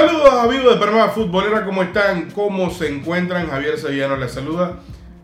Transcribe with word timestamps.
Saludos 0.00 0.32
amigos 0.32 0.72
de 0.72 0.80
Panamá 0.80 1.08
Futbolera, 1.10 1.62
¿cómo 1.66 1.82
están? 1.82 2.30
¿Cómo 2.30 2.70
se 2.70 2.88
encuentran? 2.88 3.48
Javier 3.50 3.76
Sevillano 3.76 4.16
les 4.16 4.32
saluda. 4.32 4.80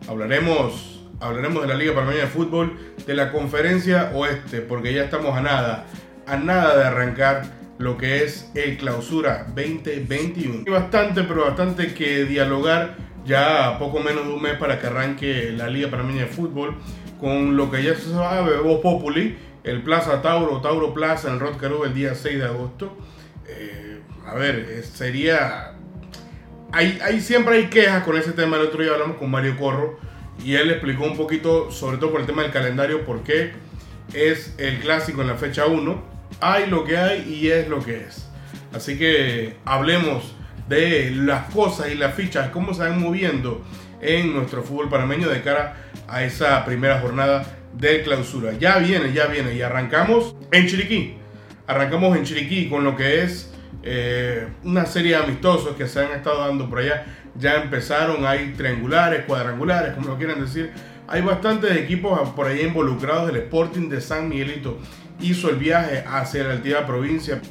Hablaremos, 0.07 1.03
hablaremos 1.19 1.63
de 1.63 1.67
la 1.67 1.73
Liga 1.73 1.95
Panameña 1.95 2.21
de 2.21 2.27
Fútbol, 2.27 2.77
de 3.07 3.15
la 3.15 3.31
Conferencia 3.31 4.11
Oeste, 4.13 4.61
porque 4.61 4.93
ya 4.93 5.05
estamos 5.05 5.35
a 5.35 5.41
nada, 5.41 5.87
a 6.27 6.37
nada 6.37 6.77
de 6.77 6.83
arrancar 6.83 7.45
lo 7.79 7.97
que 7.97 8.23
es 8.23 8.51
el 8.53 8.77
Clausura 8.77 9.47
2021. 9.55 10.65
Hay 10.67 10.71
bastante, 10.71 11.23
pero 11.23 11.45
bastante 11.45 11.95
que 11.95 12.25
dialogar 12.25 12.97
ya 13.25 13.79
poco 13.79 13.99
menos 13.99 14.27
de 14.27 14.33
un 14.33 14.43
mes 14.43 14.59
para 14.59 14.79
que 14.79 14.85
arranque 14.85 15.53
la 15.57 15.69
Liga 15.69 15.89
Panameña 15.89 16.21
de 16.21 16.27
Fútbol 16.27 16.75
con 17.19 17.57
lo 17.57 17.71
que 17.71 17.81
ya 17.81 17.95
se 17.95 18.11
sabe, 18.11 18.59
Voz 18.59 18.81
Populi, 18.81 19.37
el 19.63 19.81
Plaza 19.81 20.21
Tauro, 20.21 20.61
Tauro 20.61 20.93
Plaza 20.93 21.29
en 21.29 21.39
Rod 21.39 21.55
el 21.83 21.95
día 21.95 22.13
6 22.13 22.37
de 22.37 22.45
agosto. 22.45 22.95
Eh, 23.47 23.96
a 24.27 24.35
ver, 24.35 24.67
eh, 24.69 24.83
sería... 24.83 25.73
Hay, 26.73 26.99
hay, 27.01 27.21
siempre 27.21 27.55
hay 27.55 27.67
quejas 27.67 28.03
con 28.03 28.17
ese 28.17 28.33
tema. 28.33 28.57
El 28.57 28.63
otro 28.63 28.83
día 28.83 28.91
hablamos 28.91 29.17
con 29.17 29.31
Mario 29.31 29.55
Corro 29.57 29.97
y 30.43 30.55
él 30.55 30.69
explicó 30.69 31.05
un 31.05 31.15
poquito, 31.15 31.71
sobre 31.71 31.97
todo 31.97 32.11
por 32.11 32.21
el 32.21 32.27
tema 32.27 32.43
del 32.43 32.51
calendario, 32.51 33.05
por 33.05 33.23
qué 33.23 33.53
es 34.13 34.53
el 34.57 34.79
clásico 34.79 35.21
en 35.21 35.27
la 35.27 35.35
fecha 35.35 35.65
1. 35.65 36.03
Hay 36.41 36.67
lo 36.67 36.83
que 36.83 36.97
hay 36.97 37.21
y 37.33 37.47
es 37.49 37.69
lo 37.69 37.83
que 37.83 38.01
es. 38.01 38.27
Así 38.73 38.97
que 38.97 39.55
hablemos 39.63 40.35
de 40.67 41.11
las 41.11 41.49
cosas 41.53 41.89
y 41.89 41.95
las 41.95 42.13
fichas, 42.13 42.49
cómo 42.49 42.73
se 42.73 42.81
van 42.81 42.99
moviendo 42.99 43.63
en 44.01 44.33
nuestro 44.33 44.61
fútbol 44.61 44.89
panameño 44.89 45.29
de 45.29 45.41
cara 45.41 45.77
a 46.07 46.23
esa 46.23 46.63
primera 46.65 46.99
jornada 46.99 47.45
de 47.73 48.03
clausura. 48.03 48.53
Ya 48.59 48.77
viene, 48.77 49.13
ya 49.13 49.27
viene 49.27 49.53
y 49.53 49.61
arrancamos 49.61 50.35
en 50.51 50.67
Chiriquí. 50.67 51.15
Arrancamos 51.65 52.15
en 52.17 52.23
Chiriquí 52.23 52.69
con 52.69 52.83
lo 52.83 52.95
que 52.95 53.23
es 53.23 53.53
eh, 53.83 54.47
una 54.63 54.85
serie 54.85 55.11
de 55.11 55.23
amistosos 55.23 55.75
que 55.75 55.87
se 55.87 55.99
han 55.99 56.11
estado 56.11 56.45
dando 56.45 56.69
por 56.69 56.79
allá. 56.79 57.05
Ya 57.35 57.55
empezaron, 57.55 58.25
hay 58.25 58.53
triangulares, 58.57 59.25
cuadrangulares, 59.25 59.93
como 59.93 60.09
lo 60.09 60.17
quieran 60.17 60.41
decir. 60.41 60.71
Hay 61.07 61.21
bastantes 61.21 61.71
equipos 61.77 62.29
por 62.29 62.47
ahí 62.47 62.61
involucrados. 62.61 63.29
El 63.29 63.37
Sporting 63.37 63.89
de 63.89 64.01
San 64.01 64.27
Miguelito 64.29 64.79
hizo 65.21 65.49
el 65.49 65.57
viaje 65.57 66.03
hacia 66.05 66.43
la 66.43 66.53
altiva 66.53 66.85
provincia 66.85 67.41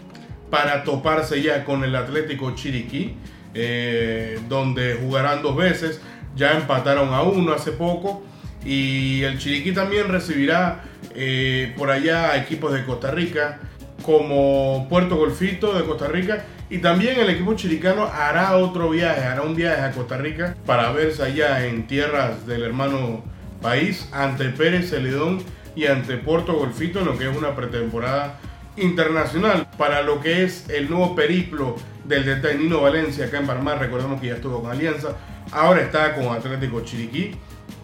para 0.50 0.84
toparse 0.84 1.42
ya 1.42 1.64
con 1.64 1.84
el 1.84 1.97
Atlético 1.97 2.55
Chiriquí, 2.55 3.17
eh, 3.55 4.39
donde 4.48 4.98
jugarán 5.01 5.42
dos 5.42 5.56
veces. 5.56 6.01
Ya 6.34 6.53
empataron 6.53 7.14
a 7.14 7.23
uno 7.23 7.53
hace 7.53 7.73
poco. 7.73 8.25
Y 8.64 9.23
el 9.23 9.39
Chiriquí 9.39 9.73
también 9.73 10.08
recibirá 10.08 10.83
eh, 11.14 11.73
por 11.78 11.91
allá 11.91 12.36
equipos 12.36 12.73
de 12.73 12.84
Costa 12.84 13.11
Rica, 13.11 13.61
como 14.06 14.86
Puerto 14.88 15.16
Golfito 15.16 15.76
de 15.76 15.84
Costa 15.84 16.06
Rica. 16.06 16.46
Y 16.70 16.78
también 16.78 17.18
el 17.18 17.28
equipo 17.28 17.54
chiricano 17.54 18.04
hará 18.04 18.56
otro 18.56 18.90
viaje, 18.90 19.22
hará 19.22 19.42
un 19.42 19.54
viaje 19.54 19.82
a 19.82 19.90
Costa 19.90 20.16
Rica 20.16 20.56
para 20.64 20.92
verse 20.92 21.22
allá 21.22 21.66
en 21.66 21.86
tierras 21.86 22.46
del 22.46 22.62
hermano 22.62 23.24
país 23.60 24.08
ante 24.12 24.48
Pérez 24.50 24.90
Celedón 24.90 25.42
y 25.74 25.86
ante 25.86 26.16
Puerto 26.16 26.54
Golfito 26.54 27.00
en 27.00 27.06
lo 27.06 27.18
que 27.18 27.28
es 27.28 27.36
una 27.36 27.54
pretemporada 27.54 28.38
internacional 28.77 29.68
para 29.78 30.02
lo 30.02 30.20
que 30.20 30.44
es 30.44 30.68
el 30.70 30.88
nuevo 30.88 31.14
periplo 31.14 31.77
del 32.04 32.24
detenido 32.24 32.80
Valencia 32.80 33.27
acá 33.27 33.38
en 33.38 33.46
Barmar. 33.46 33.78
Recordemos 33.78 34.20
que 34.20 34.28
ya 34.28 34.34
estuvo 34.34 34.62
con 34.62 34.70
Alianza, 34.70 35.16
ahora 35.52 35.82
está 35.82 36.14
con 36.14 36.28
Atlético 36.28 36.80
Chiriquí 36.80 37.32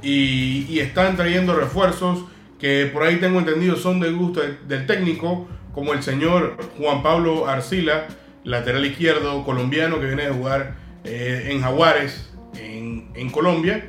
y 0.03 0.79
están 0.79 1.17
trayendo 1.17 1.55
refuerzos 1.55 2.25
que 2.59 2.89
por 2.93 3.03
ahí 3.03 3.17
tengo 3.17 3.41
entendido 3.41 3.77
son 3.77 3.99
de 3.99 4.13
gusto 4.13 4.41
del 4.69 4.87
técnico 4.87 5.49
como 5.75 5.93
el 5.93 6.03
señor 6.03 6.57
Juan 6.79 7.03
Pablo 7.03 7.47
Arcila, 7.47 8.07
lateral 8.45 8.85
izquierdo 8.85 9.45
colombiano 9.45 10.01
que 10.01 10.07
viene 10.07 10.27
a 10.27 10.33
jugar 10.33 10.75
eh, 11.05 11.49
en 11.51 11.61
Jaguares, 11.61 12.29
en, 12.55 13.31
Colombia, 13.31 13.89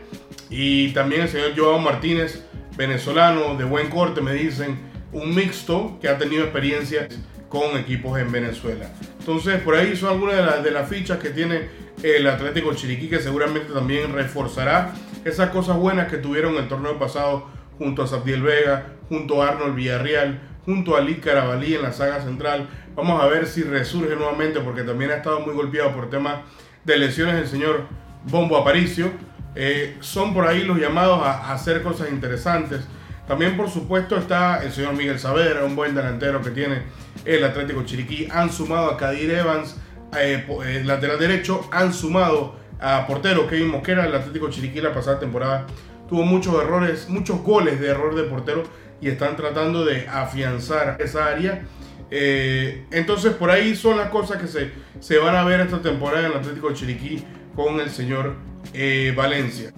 y 0.50 0.90
también 0.94 1.24
el 1.24 1.30
señor 1.30 1.54
Joao 1.58 1.80
Martínez, 1.80 2.44
venezolano 2.78 3.56
de 3.56 3.64
buen 3.66 3.90
corte, 3.90 4.22
me 4.22 4.34
dicen, 4.34 4.78
un 5.12 5.36
mixto 5.36 5.98
que 6.02 6.08
ha 6.08 6.18
tenido 6.18 6.44
experiencia 6.44 7.08
con 7.50 7.78
equipos 7.78 8.20
en 8.20 8.32
Venezuela. 8.32 8.90
Entonces, 9.20 9.62
por 9.62 9.76
ahí 9.76 9.96
son 9.96 10.10
algunas 10.12 10.38
de, 10.38 10.44
las, 10.44 10.64
de 10.64 10.72
las 10.72 10.90
fichas 10.90 11.20
que 11.20 11.30
tiene 11.30 11.68
el 12.02 12.28
Atlético 12.28 12.74
Chiriquí, 12.74 13.10
que 13.10 13.20
seguramente 13.20 13.74
también 13.74 14.14
reforzará 14.14 14.94
esas 15.26 15.50
cosas 15.50 15.78
buenas 15.78 16.10
que 16.10 16.18
tuvieron 16.18 16.56
el 16.56 16.68
torneo 16.68 16.98
pasado 16.98 17.48
junto 17.78 18.04
a 18.04 18.08
Sabdiel 18.08 18.42
Vega, 18.42 18.94
junto 19.10 19.42
a 19.42 19.50
Arnold 19.50 19.76
Villarreal, 19.76 20.40
junto 20.66 20.96
a 20.96 21.02
Lee 21.02 21.16
Carabalí 21.16 21.76
en 21.76 21.82
la 21.82 21.94
saga 21.94 22.22
central. 22.22 22.68
Vamos 22.96 23.22
a 23.22 23.28
ver 23.28 23.48
si 23.48 23.64
resurge 23.64 24.16
nuevamente 24.16 24.60
porque 24.60 24.84
también 24.84 25.12
ha 25.12 25.16
estado 25.16 25.40
muy 25.40 25.54
golpeado 25.54 25.94
por 25.94 26.10
temas 26.10 26.42
de 26.84 26.98
lesiones 26.98 27.36
el 27.36 27.48
señor 27.48 27.88
Bombo 28.26 28.58
Aparicio. 28.58 29.12
Eh, 29.56 29.98
son 30.00 30.34
por 30.34 30.48
ahí 30.48 30.64
los 30.64 30.78
llamados 30.78 31.22
a, 31.22 31.54
hacer 31.54 31.82
cosas 31.84 32.10
interesantes. 32.12 32.82
También 33.28 33.56
por 33.56 33.70
supuesto 33.70 34.18
está 34.18 34.64
el 34.64 34.72
señor 34.72 34.94
Miguel 34.94 35.20
Saavedra, 35.20 35.64
un 35.64 35.76
buen 35.76 35.96
delantero 35.96 36.42
que 36.42 36.50
tiene 36.50 36.84
el 37.26 37.44
Atlético 37.44 37.84
Chiriquí. 37.84 38.28
Han 38.32 38.52
sumado 38.52 38.92
a 38.92 38.98
Kadir 38.98 39.32
Evans, 39.32 39.78
eh, 40.18 40.46
eh, 40.66 40.84
lateral 40.86 41.20
derecho. 41.20 41.68
Han 41.72 41.94
sumado 41.94 42.56
a 42.80 43.08
portero 43.08 43.48
Kevin 43.48 43.70
Mosquera, 43.70 44.06
el 44.06 44.16
Atlético 44.16 44.50
Chiriquí 44.50 44.82
la 44.82 44.94
pasada 44.94 45.20
temporada. 45.20 45.66
Tuvo 46.10 46.24
muchos 46.24 46.62
errores, 46.62 47.08
muchos 47.10 47.42
goles 47.42 47.80
de 47.80 47.88
error 47.88 48.14
de 48.14 48.24
portero 48.24 48.64
y 49.04 49.10
están 49.10 49.36
tratando 49.36 49.84
de 49.84 50.08
afianzar 50.08 50.96
esa 51.02 51.26
área. 51.26 51.64
Eh, 52.10 52.86
entonces 52.92 53.34
por 53.34 53.52
ahí 53.52 53.76
son 53.76 53.98
las 53.98 54.10
cosas 54.10 54.42
que 54.42 54.48
se, 54.48 54.72
se, 55.02 55.18
van 55.18 55.36
a 55.36 55.44
ver 55.44 55.60
esta 55.60 55.82
temporada 55.82 56.26
en 56.26 56.32
el 56.32 56.38
Atlético 56.38 56.72
Chiriquí 56.72 57.22
con 57.54 57.82
el 57.82 57.90
señor 57.90 58.36
eh, 58.74 59.14
Valencia. 59.16 59.74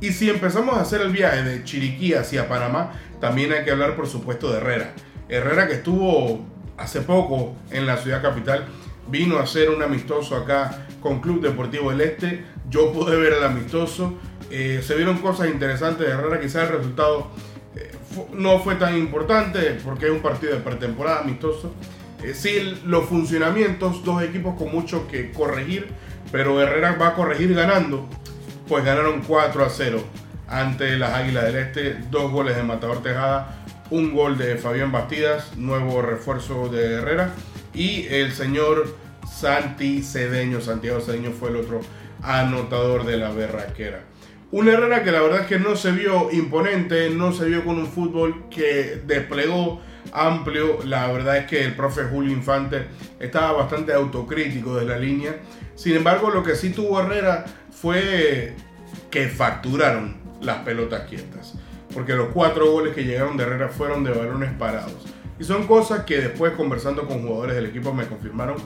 Y 0.00 0.10
si 0.10 0.28
empezamos 0.28 0.76
a 0.76 0.80
hacer 0.80 1.00
el 1.02 1.12
viaje 1.12 1.44
de 1.44 1.62
Chiriquí 1.62 2.14
hacia 2.14 2.48
Panamá, 2.48 2.92
también 3.20 3.52
hay 3.52 3.64
que 3.64 3.70
hablar 3.70 3.94
por 3.94 4.08
supuesto 4.08 4.50
de 4.50 4.58
Herrera. 4.58 4.94
Herrera 5.28 5.68
que 5.68 5.74
estuvo 5.74 6.44
hace 6.76 7.02
poco 7.02 7.54
en 7.70 7.86
la 7.86 7.98
ciudad 7.98 8.20
capital, 8.20 8.66
vino 9.08 9.38
a 9.38 9.42
hacer 9.42 9.70
un 9.70 9.80
amistoso 9.80 10.34
acá 10.34 10.86
con 11.00 11.20
Club 11.20 11.40
Deportivo 11.40 11.90
del 11.90 12.00
Este. 12.00 12.44
Yo 12.68 12.92
pude 12.92 13.16
ver 13.16 13.34
el 13.34 13.44
amistoso. 13.44 14.14
Eh, 14.50 14.80
se 14.82 14.96
vieron 14.96 15.18
cosas 15.18 15.48
interesantes 15.48 16.04
de 16.04 16.12
Herrera, 16.12 16.40
quizás 16.40 16.68
el 16.68 16.78
resultado 16.78 17.30
no 18.32 18.58
fue 18.60 18.74
tan 18.76 18.96
importante 18.96 19.78
porque 19.84 20.06
es 20.06 20.12
un 20.12 20.20
partido 20.20 20.54
de 20.54 20.60
pretemporada 20.60 21.20
amistoso. 21.20 21.72
Eh, 22.22 22.34
sí, 22.34 22.78
los 22.84 23.06
funcionamientos, 23.06 24.04
dos 24.04 24.22
equipos 24.22 24.56
con 24.56 24.70
mucho 24.72 25.08
que 25.08 25.32
corregir, 25.32 25.88
pero 26.30 26.60
Herrera 26.60 26.96
va 27.00 27.08
a 27.08 27.14
corregir 27.14 27.54
ganando. 27.54 28.08
Pues 28.68 28.84
ganaron 28.84 29.22
4 29.26 29.64
a 29.64 29.70
0 29.70 30.02
ante 30.48 30.96
las 30.96 31.14
Águilas 31.14 31.44
del 31.44 31.56
Este, 31.56 31.94
dos 32.10 32.30
goles 32.30 32.56
de 32.56 32.62
Matador 32.62 33.02
Tejada, 33.02 33.64
un 33.90 34.12
gol 34.14 34.36
de 34.36 34.56
Fabián 34.56 34.92
Bastidas, 34.92 35.56
nuevo 35.56 36.02
refuerzo 36.02 36.68
de 36.68 36.94
Herrera, 36.94 37.30
y 37.72 38.06
el 38.08 38.32
señor 38.32 38.96
Santi 39.30 40.02
Cedeño, 40.02 40.60
Santiago 40.60 41.00
Cedeño 41.00 41.30
fue 41.30 41.50
el 41.50 41.56
otro 41.56 41.80
anotador 42.22 43.04
de 43.04 43.16
la 43.16 43.30
berraquera. 43.30 44.02
Un 44.52 44.68
Herrera 44.68 45.04
que 45.04 45.12
la 45.12 45.22
verdad 45.22 45.42
es 45.42 45.46
que 45.46 45.60
no 45.60 45.76
se 45.76 45.92
vio 45.92 46.28
imponente, 46.32 47.08
no 47.10 47.32
se 47.32 47.44
vio 47.44 47.64
con 47.64 47.78
un 47.78 47.86
fútbol 47.86 48.48
que 48.50 49.00
desplegó 49.06 49.80
amplio. 50.12 50.78
La 50.84 51.06
verdad 51.12 51.36
es 51.36 51.46
que 51.46 51.64
el 51.64 51.76
profe 51.76 52.02
Julio 52.04 52.32
Infante 52.32 52.86
estaba 53.20 53.52
bastante 53.52 53.92
autocrítico 53.92 54.74
de 54.74 54.86
la 54.86 54.98
línea. 54.98 55.36
Sin 55.76 55.94
embargo, 55.94 56.30
lo 56.30 56.42
que 56.42 56.56
sí 56.56 56.70
tuvo 56.70 57.00
Herrera 57.00 57.44
fue 57.70 58.54
que 59.08 59.28
facturaron 59.28 60.16
las 60.40 60.58
pelotas 60.58 61.08
quietas. 61.08 61.54
Porque 61.94 62.14
los 62.14 62.30
cuatro 62.30 62.72
goles 62.72 62.92
que 62.92 63.04
llegaron 63.04 63.36
de 63.36 63.44
Herrera 63.44 63.68
fueron 63.68 64.02
de 64.02 64.10
balones 64.10 64.52
parados. 64.54 65.06
Y 65.38 65.44
son 65.44 65.68
cosas 65.68 66.04
que 66.04 66.20
después 66.20 66.54
conversando 66.54 67.06
con 67.06 67.22
jugadores 67.22 67.54
del 67.54 67.66
equipo 67.66 67.94
me 67.94 68.06
confirmaron 68.06 68.56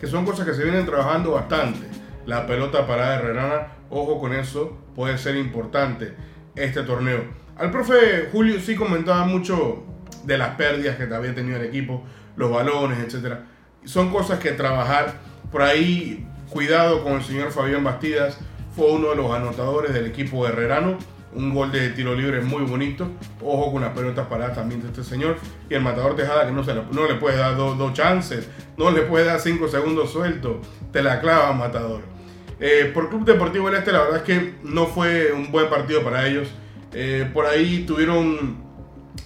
que 0.00 0.06
son 0.06 0.24
cosas 0.24 0.46
que 0.46 0.54
se 0.54 0.64
vienen 0.64 0.86
trabajando 0.86 1.32
bastante 1.32 1.86
la 2.26 2.46
pelota 2.46 2.86
parada 2.86 3.18
de 3.18 3.24
Herrera. 3.24 3.76
Ojo 3.90 4.18
con 4.18 4.32
eso, 4.32 4.83
puede 4.94 5.18
ser 5.18 5.36
importante 5.36 6.14
este 6.56 6.82
torneo. 6.82 7.24
Al 7.56 7.70
profe 7.70 8.28
Julio 8.32 8.60
sí 8.60 8.74
comentaba 8.74 9.24
mucho 9.24 9.84
de 10.24 10.38
las 10.38 10.50
pérdidas 10.50 10.96
que 10.96 11.02
había 11.14 11.34
tenido 11.34 11.58
el 11.58 11.64
equipo, 11.64 12.04
los 12.36 12.50
balones, 12.50 12.98
etc. 12.98 13.36
Son 13.84 14.10
cosas 14.10 14.38
que 14.38 14.52
trabajar. 14.52 15.14
Por 15.52 15.62
ahí, 15.62 16.26
cuidado 16.50 17.02
con 17.04 17.14
el 17.14 17.22
señor 17.22 17.52
Fabián 17.52 17.84
Bastidas, 17.84 18.38
fue 18.74 18.90
uno 18.90 19.10
de 19.10 19.16
los 19.16 19.30
anotadores 19.30 19.92
del 19.92 20.06
equipo 20.06 20.46
herrerano. 20.46 20.98
Un 21.32 21.52
gol 21.52 21.72
de 21.72 21.90
tiro 21.90 22.14
libre 22.14 22.40
muy 22.40 22.62
bonito. 22.62 23.10
Ojo 23.42 23.72
con 23.72 23.82
las 23.82 23.92
pelotas 23.92 24.26
paradas 24.28 24.56
también 24.56 24.80
de 24.80 24.88
este 24.88 25.02
señor. 25.02 25.36
Y 25.68 25.74
el 25.74 25.82
matador 25.82 26.14
Tejada 26.14 26.46
que 26.46 26.52
no, 26.52 26.62
se 26.62 26.74
le, 26.74 26.82
no 26.92 27.06
le 27.08 27.14
puede 27.16 27.36
dar 27.36 27.56
dos, 27.56 27.76
dos 27.76 27.92
chances. 27.92 28.48
No 28.76 28.90
le 28.90 29.02
puede 29.02 29.24
dar 29.24 29.40
cinco 29.40 29.68
segundos 29.68 30.12
suelto. 30.12 30.60
Te 30.92 31.02
la 31.02 31.20
clava, 31.20 31.52
matador. 31.52 32.13
Eh, 32.60 32.90
por 32.94 33.08
Club 33.08 33.24
Deportivo 33.24 33.68
del 33.68 33.78
Este, 33.78 33.92
la 33.92 34.02
verdad 34.02 34.16
es 34.18 34.22
que 34.22 34.54
no 34.62 34.86
fue 34.86 35.32
un 35.32 35.50
buen 35.50 35.68
partido 35.68 36.02
para 36.02 36.26
ellos. 36.26 36.48
Eh, 36.92 37.28
por 37.32 37.46
ahí 37.46 37.84
tuvieron 37.86 38.62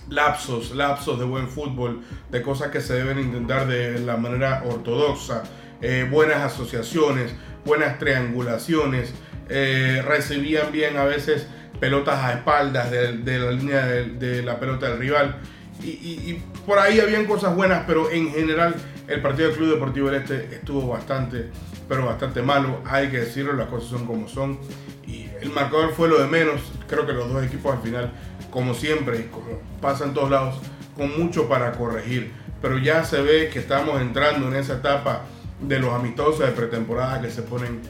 lapsos, 0.08 0.74
lapsos 0.74 1.18
de 1.18 1.24
buen 1.24 1.48
fútbol, 1.48 2.02
de 2.30 2.42
cosas 2.42 2.68
que 2.68 2.80
se 2.80 2.94
deben 2.94 3.18
intentar 3.18 3.66
de 3.66 3.98
la 4.00 4.16
manera 4.16 4.62
ortodoxa. 4.66 5.42
eh, 5.80 6.08
buenas 6.10 6.38
asociaciones, 6.38 7.32
buenas 7.64 8.00
triangulaciones, 8.00 9.14
eh, 9.48 10.02
recibían 10.04 10.72
bien 10.72 10.96
a 10.96 11.04
veces 11.04 11.46
pelotas 11.78 12.18
a 12.24 12.32
espaldas 12.32 12.90
de, 12.90 13.38
la 13.38 13.52
línea 13.52 13.86
de, 13.86 14.42
la 14.42 14.58
pelota 14.58 14.88
del 14.88 14.98
rival. 14.98 15.36
Y, 15.80 16.42
por 16.66 16.80
ahí 16.80 16.98
habían 16.98 17.26
cosas 17.26 17.54
buenas, 17.54 17.84
pero 17.86 18.10
en 18.10 18.32
general 18.32 18.74
el 19.08 19.22
partido 19.22 19.48
del 19.48 19.56
Club 19.56 19.70
Deportivo 19.74 20.10
del 20.10 20.22
Este 20.22 20.54
estuvo 20.54 20.86
bastante, 20.88 21.46
pero 21.88 22.06
bastante 22.06 22.42
malo. 22.42 22.82
Hay 22.84 23.08
que 23.08 23.20
decirlo, 23.20 23.54
las 23.54 23.68
cosas 23.68 23.88
son 23.88 24.06
como 24.06 24.28
son. 24.28 24.58
Y 25.06 25.26
el 25.40 25.50
marcador 25.50 25.92
fue 25.92 26.08
lo 26.08 26.20
de 26.20 26.26
menos. 26.26 26.60
Creo 26.86 27.06
que 27.06 27.14
los 27.14 27.32
dos 27.32 27.42
equipos 27.42 27.74
al 27.74 27.82
final, 27.82 28.12
como 28.50 28.74
siempre, 28.74 29.20
y 29.20 29.22
como 29.24 29.46
pasa 29.80 30.04
en 30.04 30.12
todos 30.12 30.30
lados, 30.30 30.56
con 30.94 31.18
mucho 31.18 31.48
para 31.48 31.72
corregir. 31.72 32.32
Pero 32.60 32.76
ya 32.78 33.02
se 33.04 33.22
ve 33.22 33.48
que 33.50 33.60
estamos 33.60 34.00
entrando 34.00 34.48
en 34.48 34.56
esa 34.56 34.74
etapa 34.74 35.22
de 35.60 35.78
los 35.78 35.92
amistosos 35.94 36.40
de 36.40 36.48
pretemporada 36.48 37.22
que 37.22 37.30
se 37.30 37.42
ponen, 37.42 37.80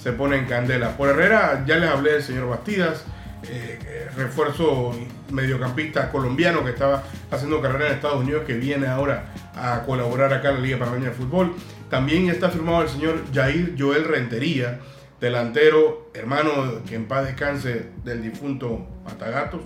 se 0.00 0.12
ponen 0.12 0.46
candela. 0.46 0.96
Por 0.96 1.08
Herrera 1.08 1.64
ya 1.66 1.76
les 1.76 1.90
hablé 1.90 2.12
del 2.12 2.22
señor 2.22 2.48
Bastidas, 2.48 3.04
eh, 3.44 3.78
eh, 3.86 4.08
refuerzo 4.16 4.92
mediocampista 5.30 6.10
colombiano 6.10 6.64
que 6.64 6.70
estaba 6.70 7.04
haciendo 7.30 7.60
carrera 7.60 7.86
en 7.86 7.94
Estados 7.94 8.20
Unidos, 8.20 8.44
que 8.46 8.54
viene 8.54 8.86
ahora 8.86 9.32
a 9.54 9.82
colaborar 9.86 10.32
acá 10.32 10.50
en 10.50 10.56
la 10.56 10.60
Liga 10.60 10.78
Panameña 10.78 11.10
de 11.10 11.14
Fútbol. 11.14 11.54
También 11.88 12.28
está 12.28 12.50
firmado 12.50 12.82
el 12.82 12.88
señor 12.88 13.22
Jair 13.32 13.74
Joel 13.78 14.04
Rentería, 14.04 14.80
delantero, 15.20 16.10
hermano 16.14 16.82
que 16.86 16.96
en 16.96 17.06
paz 17.06 17.26
descanse 17.26 17.90
del 18.04 18.22
difunto 18.22 18.86
Matagatos. 19.04 19.60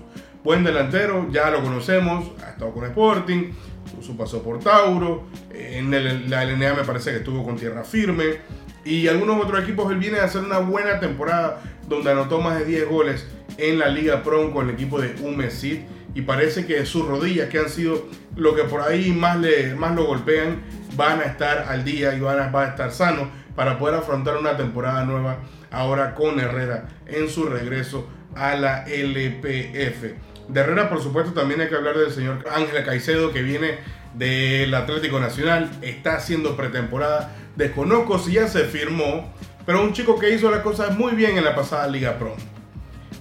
Buen 0.45 0.65
delantero, 0.65 1.29
ya 1.31 1.51
lo 1.51 1.63
conocemos, 1.63 2.33
ha 2.45 2.51
estado 2.51 2.73
con 2.73 2.85
Sporting, 2.85 3.53
su 4.01 4.17
paso 4.17 4.43
por 4.43 4.59
Tauro, 4.59 5.27
en 5.53 5.91
la 6.31 6.45
LNA 6.45 6.75
me 6.75 6.85
parece 6.85 7.13
que 7.13 7.19
estuvo 7.19 7.45
con 7.45 7.57
Tierra 7.57 7.85
Firme 7.85 8.41
y 8.85 9.07
algunos 9.07 9.45
otros 9.45 9.63
equipos 9.63 9.91
él 9.93 9.99
viene 9.99 10.19
a 10.19 10.25
hacer 10.25 10.43
una 10.43 10.59
buena 10.59 10.99
temporada 10.99 11.63
donde 11.89 12.11
anotó 12.11 12.41
más 12.41 12.59
de 12.59 12.65
10 12.65 12.89
goles 12.89 13.27
en 13.59 13.79
la 13.79 13.89
Liga 13.89 14.23
Pro 14.23 14.53
con 14.53 14.69
el 14.69 14.75
equipo 14.75 15.01
de 15.01 15.15
Umesid 15.23 15.81
y 16.15 16.23
parece 16.23 16.67
que 16.67 16.85
sus 16.85 17.07
rodillas 17.07 17.49
que 17.49 17.59
han 17.59 17.69
sido 17.69 18.07
lo 18.37 18.55
que 18.55 18.65
por 18.65 18.81
ahí 18.83 19.13
más, 19.13 19.39
le, 19.39 19.75
más 19.75 19.95
lo 19.95 20.05
golpean 20.05 20.63
van 20.97 21.21
a 21.21 21.25
estar 21.25 21.67
al 21.69 21.85
día 21.85 22.15
y 22.15 22.21
van 22.21 22.39
a, 22.39 22.49
va 22.51 22.65
a 22.65 22.69
estar 22.69 22.93
sano 22.93 23.29
para 23.55 23.79
poder 23.79 23.97
afrontar 23.97 24.37
una 24.37 24.57
temporada 24.57 25.05
nueva 25.05 25.39
ahora 25.71 26.15
con 26.15 26.39
Herrera 26.39 26.89
en 27.07 27.29
su 27.29 27.45
regreso 27.45 28.09
a 28.35 28.55
la 28.57 28.85
LPF. 28.85 30.03
De 30.49 30.61
Herrera, 30.61 30.89
por 30.89 31.03
supuesto, 31.03 31.33
también 31.33 31.61
hay 31.61 31.69
que 31.69 31.77
hablar 31.77 31.97
del 31.97 32.13
señor 32.13 32.45
Ángel 32.51 32.85
Caicedo, 32.85 33.33
que 33.33 33.43
viene 33.43 33.79
del 34.15 34.75
Atlético 34.75 35.21
Nacional, 35.21 35.71
está 35.81 36.17
haciendo 36.17 36.57
pretemporada. 36.57 37.35
Desconozco 37.57 38.19
si 38.19 38.33
ya 38.33 38.49
se 38.49 38.65
firmó, 38.65 39.33
pero 39.65 39.83
un 39.83 39.93
chico 39.93 40.19
que 40.19 40.31
hizo 40.31 40.51
las 40.51 40.61
cosas 40.61 40.97
muy 40.97 41.13
bien 41.13 41.39
en 41.39 41.45
la 41.45 41.55
pasada 41.55 41.87
Liga 41.87 42.19
Pro. 42.19 42.35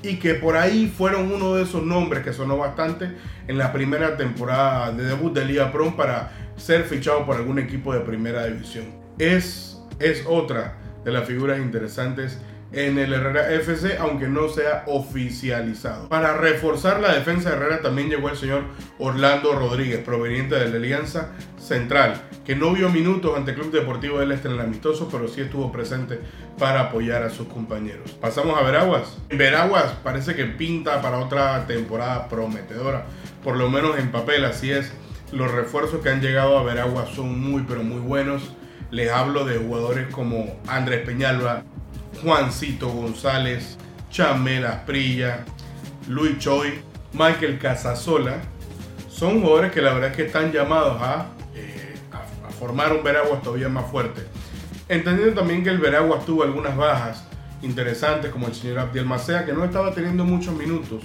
Y 0.04 0.18
que 0.18 0.34
por 0.34 0.58
ahí 0.58 0.88
fueron 0.88 1.32
uno 1.32 1.56
de 1.56 1.64
esos 1.64 1.84
nombres 1.84 2.24
que 2.24 2.34
sonó 2.34 2.58
bastante 2.58 3.12
en 3.48 3.58
la 3.58 3.72
primera 3.72 4.18
temporada 4.18 4.92
de 4.92 5.04
debut 5.04 5.34
de 5.34 5.46
Liga 5.46 5.72
Pro 5.72 5.96
para 5.96 6.32
ser 6.58 6.84
fichado 6.84 7.26
por 7.26 7.36
algún 7.36 7.60
equipo 7.60 7.94
de 7.94 8.02
primera 8.02 8.46
división. 8.46 8.86
Es, 9.18 9.80
es 10.00 10.24
otra 10.28 10.78
de 11.04 11.12
las 11.12 11.28
figuras 11.28 11.60
interesantes 11.60 12.40
en 12.74 12.98
el 12.98 13.14
Herrera 13.14 13.52
FC, 13.52 13.98
aunque 13.98 14.28
no 14.28 14.48
sea 14.48 14.84
oficializado. 14.88 16.08
Para 16.08 16.38
reforzar 16.38 17.00
la 17.00 17.14
defensa 17.14 17.50
de 17.50 17.56
Herrera 17.58 17.82
también 17.82 18.10
llegó 18.10 18.30
el 18.30 18.38
señor 18.38 18.64
Orlando 18.98 19.54
Rodríguez, 19.54 20.00
proveniente 20.00 20.56
de 20.56 20.70
la 20.70 20.78
Alianza 20.78 21.32
Central, 21.58 22.22
que 22.46 22.56
no 22.56 22.72
vio 22.72 22.90
minutos 22.90 23.36
ante 23.36 23.54
Club 23.54 23.72
Deportivo 23.72 24.20
del 24.20 24.32
Este 24.32 24.48
en 24.48 24.56
el 24.56 24.62
amistoso, 24.62 25.10
pero 25.12 25.28
sí 25.28 25.42
estuvo 25.42 25.72
presente 25.72 26.20
para 26.58 26.82
apoyar 26.82 27.24
a 27.24 27.30
sus 27.30 27.48
compañeros. 27.48 28.12
Pasamos 28.12 28.58
a 28.58 28.64
Veraguas. 28.64 29.18
Veraguas 29.30 29.94
parece 30.04 30.36
que 30.36 30.46
pinta 30.46 31.02
para 31.02 31.20
otra 31.20 31.66
temporada 31.68 32.30
prometedora, 32.30 33.06
por 33.44 33.58
lo 33.58 33.70
menos 33.70 33.98
en 34.00 34.12
papel, 34.12 34.46
así 34.46 34.72
es. 34.72 34.92
Los 35.34 35.52
refuerzos 35.52 36.02
que 36.02 36.10
han 36.10 36.22
llegado 36.22 36.58
a 36.58 36.64
Veraguas 36.64 37.10
son 37.10 37.40
muy, 37.40 37.64
pero 37.64 37.84
muy 37.84 38.00
buenos. 38.00 38.54
Les 38.92 39.10
hablo 39.10 39.46
de 39.46 39.58
jugadores 39.58 40.14
como 40.14 40.60
Andrés 40.68 41.06
Peñalba, 41.06 41.64
Juancito 42.22 42.90
González, 42.90 43.78
Chamel 44.10 44.66
Asprilla, 44.66 45.46
Luis 46.08 46.38
Choi, 46.40 46.82
Michael 47.14 47.58
Casasola, 47.58 48.38
son 49.10 49.42
jugadores 49.42 49.72
que 49.72 49.82
la 49.82 49.94
verdad 49.94 50.12
es 50.12 50.16
que 50.16 50.26
están 50.26 50.52
llamados 50.52 51.02
eh, 51.56 51.96
a, 52.12 52.48
a, 52.48 52.52
formar 52.52 52.94
un 52.94 53.04
Veraguas 53.04 53.42
todavía 53.42 53.70
más 53.70 53.90
fuerte. 53.90 54.22
Entendiendo 54.88 55.40
también 55.40 55.64
que 55.64 55.70
el 55.70 55.78
Veraguas 55.78 56.26
tuvo 56.26 56.44
algunas 56.44 56.76
bajas 56.76 57.26
interesantes, 57.62 58.32
como 58.32 58.48
el 58.48 58.56
señor 58.56 58.80
Abdiel 58.80 59.06
Macea, 59.06 59.46
que 59.46 59.54
no 59.54 59.64
estaba 59.64 59.94
teniendo 59.94 60.26
muchos 60.26 60.56
minutos 60.56 61.04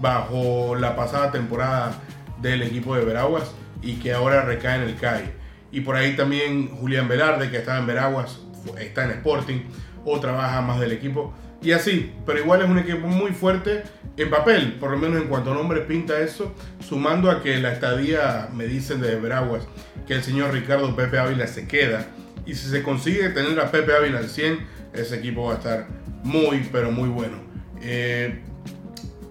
bajo 0.00 0.74
la 0.76 0.96
pasada 0.96 1.30
temporada 1.30 1.92
del 2.40 2.62
equipo 2.62 2.94
de 2.96 3.04
Veraguas 3.04 3.52
y 3.82 3.94
que 3.94 4.12
ahora 4.12 4.42
recae 4.42 4.76
en 4.76 4.82
el 4.82 4.96
CAI. 4.96 5.32
Y 5.72 5.80
por 5.82 5.96
ahí 5.96 6.16
también 6.16 6.68
Julián 6.68 7.08
Velarde, 7.08 7.50
que 7.50 7.58
estaba 7.58 7.78
en 7.78 7.86
Veraguas, 7.86 8.40
está 8.78 9.04
en 9.04 9.10
Sporting 9.12 9.60
o 10.04 10.20
trabaja 10.20 10.60
más 10.60 10.80
del 10.80 10.92
equipo. 10.92 11.34
Y 11.62 11.72
así, 11.72 12.12
pero 12.24 12.38
igual 12.38 12.62
es 12.62 12.70
un 12.70 12.78
equipo 12.78 13.06
muy 13.06 13.32
fuerte 13.32 13.82
en 14.16 14.30
papel, 14.30 14.74
por 14.80 14.90
lo 14.90 14.98
menos 14.98 15.20
en 15.20 15.28
cuanto 15.28 15.52
a 15.52 15.54
nombre 15.54 15.80
pinta 15.82 16.18
eso, 16.20 16.54
sumando 16.80 17.30
a 17.30 17.42
que 17.42 17.58
la 17.58 17.72
estadía, 17.72 18.48
me 18.54 18.66
dicen 18.66 19.00
de 19.00 19.16
Veraguas, 19.16 19.66
que 20.06 20.14
el 20.14 20.22
señor 20.22 20.52
Ricardo 20.52 20.94
Pepe 20.96 21.18
Ávila 21.18 21.46
se 21.46 21.68
queda. 21.68 22.06
Y 22.46 22.54
si 22.54 22.68
se 22.68 22.82
consigue 22.82 23.28
tener 23.28 23.60
a 23.60 23.70
Pepe 23.70 23.94
Ávila 23.94 24.18
al 24.18 24.28
100, 24.28 24.58
ese 24.94 25.16
equipo 25.16 25.44
va 25.44 25.54
a 25.54 25.56
estar 25.56 25.86
muy, 26.22 26.66
pero 26.72 26.90
muy 26.90 27.08
bueno. 27.08 27.38
Eh, 27.82 28.40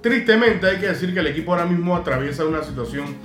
tristemente 0.01 0.67
hay 0.67 0.77
que 0.77 0.87
decir 0.87 1.13
que 1.13 1.19
el 1.19 1.27
equipo 1.27 1.51
ahora 1.51 1.65
mismo 1.65 1.95
atraviesa 1.95 2.45
una 2.45 2.63
situación 2.63 3.15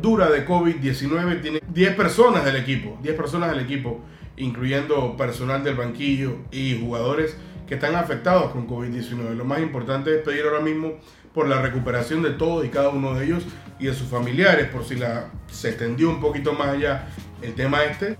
dura 0.00 0.30
de 0.30 0.46
COVID-19. 0.46 1.42
Tiene 1.42 1.60
10 1.68 1.94
personas 1.96 2.44
del 2.44 2.56
equipo, 2.56 2.98
10 3.02 3.14
personas 3.14 3.50
del 3.50 3.60
equipo 3.60 4.02
incluyendo 4.36 5.16
personal 5.16 5.62
del 5.62 5.74
banquillo 5.76 6.38
y 6.50 6.78
jugadores 6.80 7.36
que 7.66 7.74
están 7.74 7.94
afectados 7.94 8.52
con 8.52 8.68
COVID-19. 8.68 9.34
Lo 9.34 9.44
más 9.44 9.60
importante 9.60 10.14
es 10.14 10.22
pedir 10.22 10.44
ahora 10.44 10.60
mismo 10.60 10.94
por 11.32 11.48
la 11.48 11.60
recuperación 11.60 12.22
de 12.22 12.30
todos 12.30 12.64
y 12.64 12.68
cada 12.68 12.90
uno 12.90 13.14
de 13.14 13.24
ellos 13.24 13.44
y 13.78 13.86
de 13.86 13.94
sus 13.94 14.08
familiares, 14.08 14.68
por 14.68 14.84
si 14.84 14.96
la, 14.96 15.30
se 15.50 15.70
extendió 15.70 16.08
un 16.10 16.20
poquito 16.20 16.52
más 16.52 16.68
allá 16.68 17.08
el 17.42 17.54
tema 17.54 17.84
este. 17.84 18.18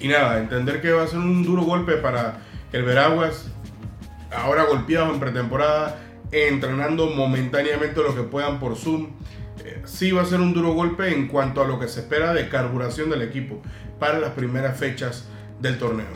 Y 0.00 0.08
nada, 0.08 0.38
entender 0.38 0.80
que 0.80 0.90
va 0.92 1.02
a 1.02 1.06
ser 1.06 1.18
un 1.18 1.42
duro 1.42 1.62
golpe 1.62 1.94
para 1.94 2.40
el 2.72 2.82
Veraguas, 2.82 3.50
ahora 4.30 4.64
golpeado 4.64 5.12
en 5.12 5.20
pretemporada, 5.20 5.98
entrenando 6.30 7.08
momentáneamente 7.10 8.00
lo 8.02 8.14
que 8.14 8.22
puedan 8.22 8.58
por 8.58 8.76
Zoom. 8.76 9.08
Eh, 9.64 9.82
sí 9.84 10.12
va 10.12 10.22
a 10.22 10.24
ser 10.24 10.40
un 10.40 10.54
duro 10.54 10.72
golpe 10.72 11.12
en 11.12 11.28
cuanto 11.28 11.62
a 11.62 11.66
lo 11.66 11.78
que 11.78 11.88
se 11.88 12.00
espera 12.00 12.32
de 12.32 12.48
carburación 12.48 13.10
del 13.10 13.22
equipo 13.22 13.60
para 13.98 14.18
las 14.18 14.30
primeras 14.30 14.78
fechas 14.78 15.28
del 15.62 15.78
torneo. 15.78 16.06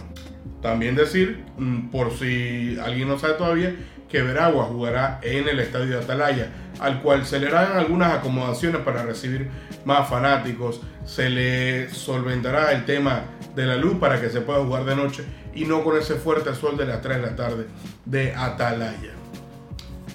También 0.61 0.97
decir, 0.97 1.45
mm, 1.57 1.89
por 1.91 2.13
si 2.13 2.79
alguien 2.83 3.09
no 3.09 3.19
sabe 3.19 3.35
todavía, 3.35 3.75
que 4.09 4.23
Veragua 4.23 4.65
jugará 4.65 5.21
en 5.23 5.49
el 5.49 5.61
estadio 5.61 5.99
de 5.99 6.05
Atalaya, 6.05 6.51
al 6.81 7.01
cual 7.03 7.25
se 7.25 7.41
le 7.41 7.49
harán 7.49 7.77
algunas 7.77 8.13
acomodaciones 8.13 8.83
para 8.83 9.03
recibir 9.03 9.49
más 9.85 10.09
fanáticos, 10.09 10.81
se 11.05 11.31
le 11.31 11.91
solventará 11.91 12.73
el 12.73 12.85
tema 12.85 13.23
de 13.55 13.67
la 13.67 13.77
luz 13.77 13.99
para 13.99 14.21
que 14.21 14.29
se 14.29 14.41
pueda 14.41 14.63
jugar 14.65 14.85
de 14.85 14.97
noche 14.97 15.25
y 15.55 15.65
no 15.65 15.83
con 15.83 15.97
ese 15.97 16.15
fuerte 16.15 16.55
sol 16.55 16.77
de 16.77 16.87
las 16.87 17.01
3 17.01 17.17
de 17.17 17.23
la 17.23 17.37
tarde 17.37 17.67
de 18.05 18.35
Atalaya. 18.35 19.13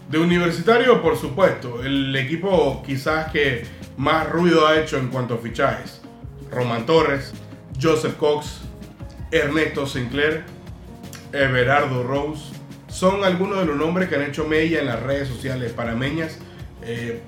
De 0.10 0.20
universitario, 0.20 1.02
por 1.02 1.18
supuesto, 1.18 1.82
el 1.84 2.16
equipo 2.16 2.84
quizás 2.86 3.32
que 3.32 3.64
más 3.98 4.30
ruido 4.30 4.68
ha 4.68 4.78
hecho 4.78 4.98
en 4.98 5.08
cuanto 5.08 5.36
a 5.36 5.38
fichajes. 5.38 6.02
Roman 6.52 6.86
Torres, 6.86 7.34
Joseph 7.82 8.18
Cox, 8.18 8.62
Ernesto 9.32 9.88
Sinclair, 9.88 10.44
Everardo 11.32 12.04
Rose, 12.04 12.54
son 12.88 13.24
algunos 13.24 13.60
de 13.60 13.66
los 13.66 13.78
nombres 13.78 14.10
que 14.10 14.16
han 14.16 14.24
hecho 14.24 14.46
mella 14.46 14.80
en 14.80 14.86
las 14.88 15.02
redes 15.02 15.30
sociales 15.30 15.72
panameñas 15.72 16.38
eh, 16.84 17.22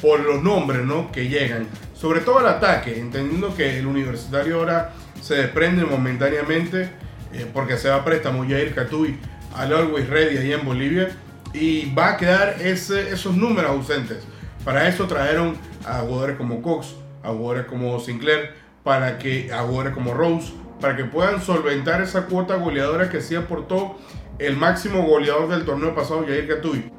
por 0.00 0.20
los 0.20 0.42
nombres 0.42 0.84
¿no? 0.84 1.10
que 1.10 1.28
llegan, 1.28 1.66
sobre 1.94 2.20
todo 2.20 2.40
el 2.40 2.46
ataque, 2.46 3.00
entendiendo 3.00 3.54
que 3.54 3.78
el 3.78 3.86
universitario 3.86 4.60
ahora 4.60 4.92
se 5.20 5.34
desprende 5.34 5.84
momentáneamente 5.84 6.90
eh, 7.32 7.46
porque 7.52 7.76
se 7.76 7.88
va 7.88 7.96
a 7.96 8.04
préstamo 8.04 8.44
Jair 8.44 8.74
Catuy 8.74 9.18
al 9.56 9.74
Always 9.74 10.08
Ready 10.08 10.38
ahí 10.38 10.52
en 10.52 10.64
Bolivia 10.64 11.10
y 11.52 11.92
va 11.92 12.10
a 12.10 12.16
quedar 12.16 12.56
ese, 12.60 13.10
esos 13.10 13.34
números 13.36 13.70
ausentes. 13.70 14.18
Para 14.64 14.88
eso 14.88 15.06
trajeron 15.06 15.56
a 15.84 16.00
jugadores 16.00 16.36
como 16.36 16.62
Cox, 16.62 16.94
a 17.24 17.30
jugadores 17.30 17.66
como 17.66 17.98
Sinclair, 17.98 18.50
para 18.84 19.18
que 19.18 19.52
a 19.52 19.62
jugadores 19.62 19.94
como 19.94 20.14
Rose 20.14 20.52
para 20.80 20.96
que 20.96 21.04
puedan 21.04 21.42
solventar 21.42 22.02
esa 22.02 22.26
cuota 22.26 22.56
goleadora 22.56 23.10
que 23.10 23.20
sí 23.20 23.34
aportó 23.34 23.96
el 24.38 24.56
máximo 24.56 25.02
goleador 25.02 25.48
del 25.48 25.64
torneo 25.64 25.94
pasado, 25.94 26.24
Jair 26.26 26.46
Gatuy. 26.46 26.90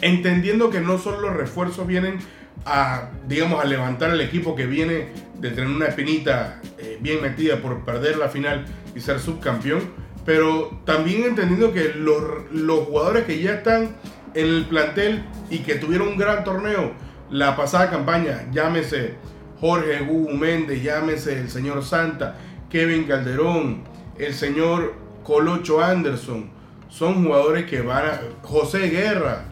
Entendiendo 0.00 0.70
que 0.70 0.80
no 0.80 0.98
solo 0.98 1.20
los 1.20 1.36
refuerzos 1.36 1.86
vienen 1.86 2.18
a, 2.64 3.10
digamos, 3.26 3.62
a 3.62 3.66
levantar 3.66 4.10
el 4.10 4.20
equipo 4.20 4.54
que 4.54 4.66
viene 4.66 5.08
de 5.38 5.50
tener 5.50 5.68
una 5.68 5.86
espinita 5.86 6.60
eh, 6.78 6.98
bien 7.00 7.22
metida 7.22 7.56
por 7.56 7.84
perder 7.84 8.16
la 8.16 8.28
final 8.28 8.64
y 8.94 9.00
ser 9.00 9.20
subcampeón, 9.20 9.82
pero 10.24 10.80
también 10.84 11.24
entendiendo 11.24 11.72
que 11.72 11.94
los, 11.94 12.22
los 12.52 12.80
jugadores 12.86 13.24
que 13.24 13.40
ya 13.40 13.54
están 13.54 13.96
en 14.34 14.46
el 14.46 14.66
plantel 14.66 15.24
y 15.50 15.60
que 15.60 15.76
tuvieron 15.76 16.08
un 16.08 16.16
gran 16.16 16.44
torneo 16.44 16.92
la 17.30 17.56
pasada 17.56 17.90
campaña, 17.90 18.46
llámese 18.52 19.14
Jorge 19.60 20.02
Hugo 20.02 20.32
Méndez, 20.32 20.82
llámese 20.82 21.38
el 21.40 21.50
señor 21.50 21.84
Santa, 21.84 22.36
Kevin 22.70 23.04
Calderón, 23.04 23.82
el 24.18 24.34
señor 24.34 24.94
Colocho 25.24 25.82
Anderson, 25.82 26.50
son 26.88 27.24
jugadores 27.24 27.66
que 27.66 27.80
van 27.80 28.06
a, 28.06 28.20
José 28.42 28.88
Guerra, 28.88 29.44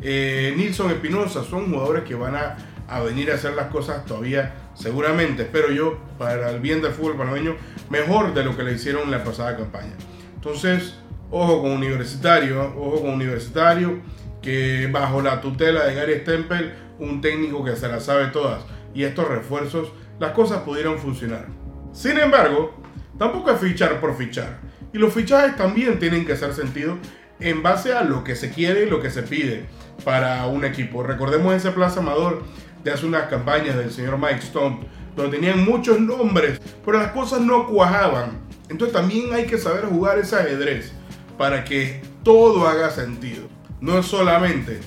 eh, 0.00 0.54
Nilson 0.56 0.92
son 1.28 1.72
jugadores 1.72 2.04
que 2.04 2.14
van 2.14 2.36
a, 2.36 2.56
a, 2.88 3.00
venir 3.00 3.30
a 3.30 3.34
hacer 3.34 3.54
las 3.54 3.66
cosas 3.66 4.04
todavía, 4.04 4.54
seguramente, 4.74 5.42
espero 5.42 5.72
yo, 5.72 5.98
para 6.18 6.50
el 6.50 6.60
bien 6.60 6.80
del 6.80 6.92
fútbol 6.92 7.16
panameño, 7.16 7.56
mejor 7.90 8.34
de 8.34 8.44
lo 8.44 8.56
que 8.56 8.62
le 8.62 8.72
hicieron 8.72 9.02
en 9.04 9.10
la 9.10 9.24
pasada 9.24 9.56
campaña. 9.56 9.94
Entonces, 10.34 10.94
ojo 11.30 11.62
con 11.62 11.72
Universitario, 11.72 12.72
ojo 12.76 13.00
con 13.02 13.10
Universitario, 13.10 14.00
que 14.42 14.88
bajo 14.90 15.20
la 15.22 15.40
tutela 15.40 15.84
de 15.84 15.94
Gary 15.94 16.20
Stempel, 16.20 16.72
un 16.98 17.20
técnico 17.20 17.64
que 17.64 17.76
se 17.76 17.88
las 17.88 18.04
sabe 18.04 18.28
todas, 18.28 18.62
y 18.94 19.04
estos 19.04 19.28
refuerzos, 19.28 19.92
las 20.18 20.32
cosas 20.32 20.62
pudieron 20.62 20.98
funcionar. 20.98 21.46
Sin 21.92 22.18
embargo, 22.18 22.74
tampoco 23.18 23.50
es 23.50 23.60
fichar 23.60 24.00
por 24.00 24.16
fichar. 24.16 24.58
Y 24.92 24.98
los 24.98 25.12
fichajes 25.12 25.56
también 25.56 25.98
tienen 25.98 26.24
que 26.24 26.32
hacer 26.32 26.54
sentido 26.54 26.98
en 27.40 27.62
base 27.62 27.92
a 27.92 28.02
lo 28.04 28.22
que 28.22 28.36
se 28.36 28.50
quiere 28.50 28.84
y 28.84 28.90
lo 28.90 29.00
que 29.00 29.10
se 29.10 29.22
pide 29.22 29.64
para 30.04 30.46
un 30.46 30.64
equipo. 30.64 31.02
Recordemos 31.02 31.54
ese 31.54 31.70
Plaza 31.70 32.00
Amador 32.00 32.42
de 32.84 32.92
hace 32.92 33.06
unas 33.06 33.28
campañas 33.28 33.76
del 33.76 33.90
señor 33.90 34.18
Mike 34.18 34.40
Stone, 34.40 34.80
donde 35.16 35.36
tenían 35.36 35.64
muchos 35.64 36.00
nombres, 36.00 36.60
pero 36.84 36.98
las 36.98 37.12
cosas 37.12 37.40
no 37.40 37.66
cuajaban. 37.66 38.38
Entonces 38.68 38.94
también 38.94 39.32
hay 39.34 39.46
que 39.46 39.58
saber 39.58 39.86
jugar 39.86 40.18
ese 40.18 40.36
ajedrez 40.36 40.92
para 41.36 41.64
que 41.64 42.02
todo 42.22 42.68
haga 42.68 42.90
sentido. 42.90 43.48
No 43.80 43.98
es 43.98 44.06
solamente 44.06 44.78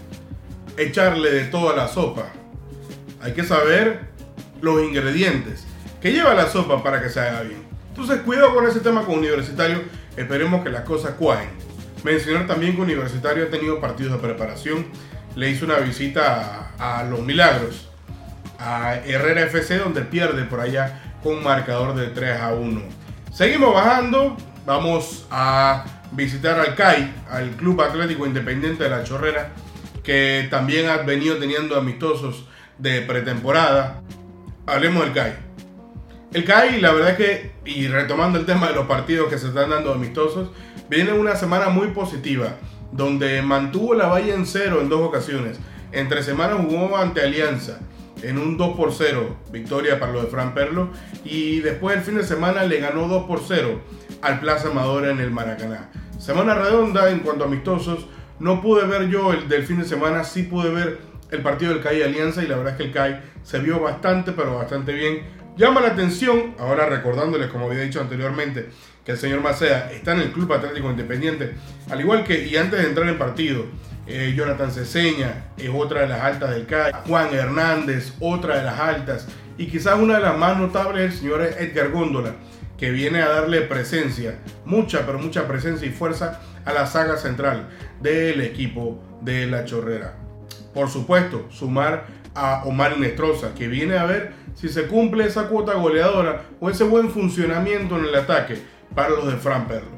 echarle 0.78 1.32
de 1.32 1.46
toda 1.46 1.76
la 1.76 1.88
sopa. 1.88 2.32
Hay 3.22 3.34
que 3.34 3.44
saber 3.44 4.08
los 4.62 4.82
ingredientes 4.82 5.66
que 6.04 6.12
lleva 6.12 6.34
la 6.34 6.50
sopa 6.50 6.84
para 6.84 7.02
que 7.02 7.08
se 7.08 7.22
haga 7.22 7.44
bien. 7.44 7.64
Entonces, 7.88 8.20
cuidado 8.24 8.54
con 8.54 8.68
ese 8.68 8.82
tema 8.82 9.06
con 9.06 9.20
Universitario. 9.20 9.84
Esperemos 10.18 10.62
que 10.62 10.70
las 10.70 10.82
cosas 10.82 11.12
cuajen. 11.12 11.50
Mencionar 12.04 12.46
también 12.46 12.76
que 12.76 12.82
Universitario 12.82 13.46
ha 13.46 13.50
tenido 13.50 13.80
partidos 13.80 14.12
de 14.12 14.18
preparación. 14.20 14.88
Le 15.38 15.50
hizo 15.50 15.64
una 15.64 15.78
visita 15.78 16.74
a, 16.78 17.06
Los 17.06 17.22
Milagros, 17.22 17.90
a 18.60 18.96
Herrera 18.96 19.44
FC, 19.44 19.78
donde 19.78 20.02
pierde 20.02 20.44
por 20.44 20.60
allá 20.60 21.16
con 21.24 21.36
un 21.36 21.44
marcador 21.44 21.96
de 21.96 22.08
3 22.08 22.38
a 22.38 22.54
1. 22.54 22.82
Seguimos 23.32 23.74
bajando. 23.74 24.36
Vamos 24.66 25.26
a 25.32 25.86
visitar 26.12 26.60
al 26.60 26.76
CAI, 26.76 27.14
al 27.30 27.52
Club 27.52 27.82
Atlético 27.82 28.26
Independiente 28.26 28.84
de 28.84 28.90
la 28.90 29.06
Chorrera, 29.06 29.52
que 30.04 30.50
también 30.52 30.90
ha 30.90 30.98
venido 30.98 31.38
teniendo 31.38 31.78
amistosos 31.78 32.46
de 32.78 33.02
pretemporada. 33.04 34.02
Hablemos 34.66 35.06
del 35.06 35.14
CAI. 35.14 35.43
El 36.34 36.46
CAI, 36.46 36.82
la 36.82 36.92
verdad 36.92 37.12
es 37.12 37.18
que, 37.18 37.52
y 37.64 37.88
retomando 37.88 38.40
el 38.40 38.48
tema 38.48 38.68
de 38.70 38.74
los 38.74 38.88
partidos 38.88 39.30
que 39.30 39.38
se 39.38 39.50
están 39.50 39.70
dando 39.70 39.94
amistosos, 39.94 40.50
viene 40.90 41.14
una 41.14 41.36
semana 41.36 41.70
muy 41.70 41.90
positiva, 41.90 42.56
donde 42.92 43.44
mantuvo 43.44 43.94
la 43.94 44.08
valla 44.08 44.34
en 44.34 44.48
cero 44.48 44.80
en 44.82 44.90
dos 44.90 45.02
ocasiones. 45.02 45.60
Entre 45.92 46.24
semanas 46.24 46.58
jugó 46.68 46.98
ante 46.98 47.22
Alianza 47.22 47.82
en 48.24 48.40
un 48.40 48.58
2 48.58 48.76
por 48.76 48.94
0, 48.94 49.38
victoria 49.52 50.00
para 50.00 50.12
los 50.12 50.24
de 50.24 50.30
Fran 50.30 50.56
Perlo, 50.56 50.90
y 51.24 51.60
después 51.60 51.98
el 51.98 52.04
fin 52.04 52.16
de 52.16 52.24
semana 52.24 52.64
le 52.64 52.80
ganó 52.80 53.08
2 53.08 53.26
por 53.26 53.42
0 53.48 53.80
al 54.24 54.40
Plaza 54.40 54.70
Amadora 54.70 55.12
en 55.12 55.20
el 55.20 55.30
Maracaná. 55.30 55.92
Semana 56.18 56.56
redonda 56.56 57.12
en 57.12 57.20
cuanto 57.20 57.44
a 57.44 57.48
amistosos, 57.48 58.08
no 58.40 58.60
pude 58.60 58.88
ver 58.88 59.08
yo 59.08 59.34
el 59.34 59.48
del 59.48 59.68
fin 59.68 59.78
de 59.78 59.86
semana, 59.86 60.24
sí 60.24 60.42
pude 60.42 60.72
ver 60.72 61.00
el 61.30 61.44
partido 61.44 61.74
del 61.74 61.84
CAI 61.84 62.02
Alianza 62.02 62.44
y 62.44 62.48
la 62.48 62.56
verdad 62.56 62.74
es 62.74 62.78
que 62.78 62.84
el 62.86 62.92
CAI 62.92 63.22
se 63.44 63.60
vio 63.60 63.80
bastante, 63.80 64.32
pero 64.32 64.56
bastante 64.56 64.94
bien 64.94 65.43
Llama 65.56 65.82
la 65.82 65.90
atención, 65.90 66.56
ahora 66.58 66.88
recordándoles, 66.88 67.48
como 67.52 67.68
había 67.68 67.84
dicho 67.84 68.02
anteriormente, 68.02 68.70
que 69.06 69.12
el 69.12 69.18
señor 69.20 69.42
Macea 69.42 69.92
está 69.92 70.14
en 70.14 70.22
el 70.22 70.32
Club 70.32 70.52
Atlético 70.52 70.90
Independiente, 70.90 71.54
al 71.92 72.02
igual 72.02 72.24
que, 72.24 72.48
y 72.48 72.58
antes 72.58 72.82
de 72.82 72.88
entrar 72.88 73.08
en 73.08 73.20
partido, 73.20 73.66
eh, 74.08 74.34
Jonathan 74.36 74.72
Ceseña 74.72 75.52
es 75.56 75.70
otra 75.72 76.02
de 76.02 76.08
las 76.08 76.22
altas 76.22 76.50
del 76.50 76.66
CAI, 76.66 76.94
Juan 77.08 77.32
Hernández, 77.36 78.14
otra 78.20 78.58
de 78.58 78.64
las 78.64 78.80
altas, 78.80 79.28
y 79.56 79.68
quizás 79.68 80.00
una 80.00 80.16
de 80.16 80.22
las 80.22 80.36
más 80.36 80.58
notables, 80.58 81.04
el 81.04 81.20
señor 81.20 81.44
Edgar 81.44 81.92
Góndola, 81.92 82.34
que 82.76 82.90
viene 82.90 83.22
a 83.22 83.30
darle 83.30 83.62
presencia, 83.62 84.40
mucha, 84.66 85.06
pero 85.06 85.20
mucha 85.20 85.48
presencia 85.48 85.88
y 85.88 85.92
fuerza 85.92 86.42
a 86.66 86.74
la 86.74 86.88
saga 86.88 87.18
central 87.18 87.70
del 88.02 88.42
equipo 88.42 89.00
de 89.22 89.46
la 89.46 89.66
Chorrera. 89.66 90.16
Por 90.74 90.90
supuesto, 90.90 91.46
sumar 91.52 92.23
a 92.36 92.64
Omar 92.66 92.94
Inestrosa, 92.98 93.54
que 93.54 93.68
viene 93.68 93.98
a 93.98 94.06
ver 94.06 94.34
si 94.56 94.70
se 94.70 94.88
cumple 94.88 95.26
esa 95.26 95.48
cuota 95.48 95.74
goleadora 95.74 96.46
o 96.60 96.70
ese 96.70 96.84
buen 96.84 97.10
funcionamiento 97.10 97.98
en 97.98 98.06
el 98.06 98.16
ataque 98.16 98.58
para 98.96 99.10
los 99.10 99.28
de 99.28 99.38
Fran 99.38 99.68
Perlo. 99.68 99.92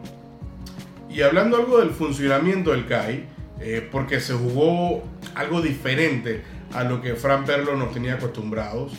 Y 1.09 1.21
hablando 1.21 1.57
algo 1.57 1.79
del 1.79 1.91
funcionamiento 1.91 2.71
del 2.71 2.87
CAI, 2.87 3.25
eh, 3.59 3.87
porque 3.89 4.19
se 4.19 4.33
jugó 4.33 5.03
algo 5.33 5.61
diferente 5.61 6.43
a 6.73 6.83
lo 6.83 7.01
que 7.01 7.15
Fran 7.15 7.45
Perlo 7.45 7.77
nos 7.77 7.93
tenía 7.93 8.15
acostumbrados, 8.15 8.91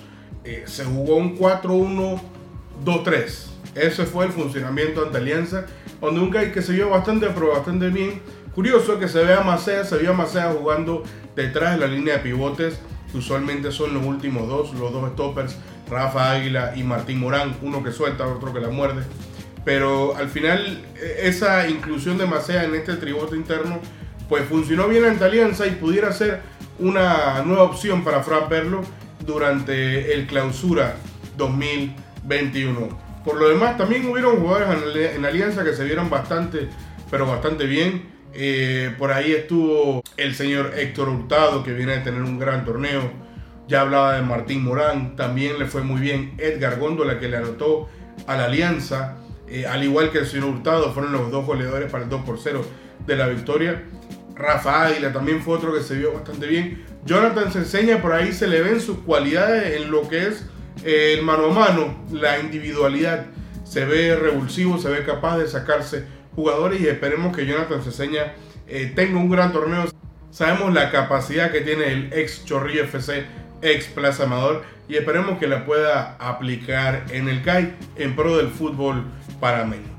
eh, 0.44 0.62
se 0.66 0.84
jugó 0.84 1.16
un 1.16 1.36
4-1-2-3. 1.36 3.50
Ese 3.74 4.06
fue 4.06 4.26
el 4.26 4.32
funcionamiento 4.32 5.04
ante 5.04 5.18
Alianza, 5.18 5.66
donde 6.00 6.20
un 6.20 6.30
CAI 6.30 6.52
que 6.52 6.62
se 6.62 6.72
vio 6.72 6.90
bastante, 6.90 7.28
pero 7.34 7.50
bastante 7.50 7.90
bien. 7.90 8.22
Curioso 8.54 8.98
que 8.98 9.08
se 9.08 9.22
vea 9.22 9.40
Macea, 9.40 9.84
se 9.84 9.98
vio 9.98 10.12
a 10.12 10.14
Macea 10.14 10.54
jugando 10.58 11.02
detrás 11.34 11.74
de 11.74 11.86
la 11.86 11.92
línea 11.92 12.14
de 12.14 12.20
pivotes 12.20 12.80
usualmente 13.14 13.70
son 13.72 13.94
los 13.94 14.04
últimos 14.04 14.48
dos, 14.48 14.74
los 14.74 14.92
dos 14.92 15.10
stoppers, 15.12 15.56
Rafa 15.90 16.32
Águila 16.32 16.72
y 16.76 16.82
Martín 16.82 17.20
Morán, 17.20 17.56
uno 17.62 17.82
que 17.82 17.92
suelta, 17.92 18.26
otro 18.26 18.52
que 18.52 18.60
la 18.60 18.68
muerde. 18.68 19.02
Pero 19.64 20.16
al 20.16 20.28
final 20.28 20.84
e, 20.96 21.28
esa 21.28 21.68
inclusión 21.68 22.18
de 22.18 22.26
Macea 22.26 22.64
en 22.64 22.74
este 22.74 22.94
tributo 22.94 23.34
interno 23.34 23.80
pues 24.28 24.44
funcionó 24.48 24.88
bien 24.88 25.04
ante 25.04 25.24
Alianza 25.24 25.66
y 25.66 25.72
pudiera 25.72 26.12
ser 26.12 26.40
una 26.78 27.42
nueva 27.44 27.62
opción 27.64 28.04
para 28.04 28.22
Fran 28.22 28.48
Perlo 28.48 28.82
durante 29.24 30.14
el 30.14 30.26
clausura 30.26 30.96
2021. 31.36 33.06
Por 33.24 33.40
lo 33.40 33.48
demás, 33.48 33.76
también 33.76 34.08
hubieron 34.08 34.36
jugadores 34.36 35.14
en 35.16 35.24
Alianza 35.24 35.64
que 35.64 35.74
se 35.74 35.84
vieron 35.84 36.08
bastante, 36.08 36.68
pero 37.10 37.26
bastante 37.26 37.66
bien. 37.66 38.15
Eh, 38.38 38.94
por 38.98 39.12
ahí 39.12 39.32
estuvo 39.32 40.02
el 40.18 40.34
señor 40.34 40.74
Héctor 40.76 41.08
Hurtado, 41.08 41.64
que 41.64 41.72
viene 41.72 41.94
a 41.94 42.04
tener 42.04 42.20
un 42.20 42.38
gran 42.38 42.66
torneo. 42.66 43.10
Ya 43.66 43.80
hablaba 43.80 44.14
de 44.14 44.22
Martín 44.22 44.62
Morán, 44.62 45.16
también 45.16 45.58
le 45.58 45.64
fue 45.64 45.82
muy 45.82 46.02
bien 46.02 46.34
Edgar 46.36 46.78
Góndola, 46.78 47.18
que 47.18 47.28
le 47.28 47.38
anotó 47.38 47.88
a 48.26 48.36
la 48.36 48.44
Alianza. 48.44 49.16
Eh, 49.48 49.64
al 49.64 49.82
igual 49.82 50.10
que 50.10 50.18
el 50.18 50.26
señor 50.26 50.50
Hurtado, 50.50 50.92
fueron 50.92 51.12
los 51.12 51.30
dos 51.30 51.46
goleadores 51.46 51.90
para 51.90 52.04
el 52.04 52.10
2 52.10 52.24
por 52.26 52.38
0 52.38 52.62
de 53.06 53.16
la 53.16 53.26
victoria. 53.28 53.84
Rafa 54.34 54.84
Águila 54.84 55.14
también 55.14 55.40
fue 55.40 55.56
otro 55.56 55.72
que 55.72 55.80
se 55.80 55.96
vio 55.96 56.12
bastante 56.12 56.46
bien. 56.46 56.84
Jonathan 57.06 57.50
se 57.50 57.60
enseña, 57.60 58.02
por 58.02 58.12
ahí 58.12 58.34
se 58.34 58.48
le 58.48 58.60
ven 58.60 58.82
sus 58.82 58.98
cualidades 58.98 59.80
en 59.80 59.90
lo 59.90 60.06
que 60.10 60.26
es 60.26 60.44
el 60.84 61.22
mano 61.22 61.46
a 61.46 61.54
mano, 61.54 62.04
la 62.12 62.38
individualidad. 62.38 63.28
Se 63.64 63.86
ve 63.86 64.14
revulsivo, 64.14 64.76
se 64.76 64.90
ve 64.90 65.04
capaz 65.04 65.38
de 65.38 65.48
sacarse 65.48 66.04
jugadores 66.36 66.80
y 66.80 66.86
esperemos 66.86 67.34
que 67.34 67.46
Jonathan 67.46 67.82
Ceseña 67.82 68.34
eh, 68.68 68.92
tenga 68.94 69.18
un 69.18 69.30
gran 69.30 69.52
torneo. 69.52 69.86
Sabemos 70.30 70.72
la 70.72 70.90
capacidad 70.90 71.50
que 71.50 71.62
tiene 71.62 71.90
el 71.92 72.12
ex 72.12 72.44
Chorrillo 72.44 72.84
FC, 72.84 73.24
ex 73.62 73.86
Plaza 73.86 74.24
Amador 74.24 74.62
y 74.88 74.96
esperemos 74.96 75.38
que 75.38 75.48
la 75.48 75.64
pueda 75.64 76.16
aplicar 76.20 77.06
en 77.10 77.28
el 77.28 77.42
CAI 77.42 77.74
en 77.96 78.14
pro 78.14 78.36
del 78.36 78.48
fútbol 78.48 79.04
parameño. 79.40 79.96